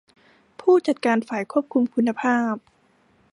[0.59, 2.53] ผู้จัดการฝ่ายควบคุมคุณภาพ